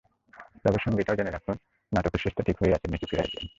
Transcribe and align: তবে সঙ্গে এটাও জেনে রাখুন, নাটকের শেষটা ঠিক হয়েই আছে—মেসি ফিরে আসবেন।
তবে 0.63 0.77
সঙ্গে 0.85 1.01
এটাও 1.01 1.17
জেনে 1.19 1.31
রাখুন, 1.31 1.55
নাটকের 1.91 2.21
শেষটা 2.23 2.41
ঠিক 2.47 2.57
হয়েই 2.59 2.73
আছে—মেসি 2.73 3.05
ফিরে 3.09 3.23
আসবেন। 3.23 3.45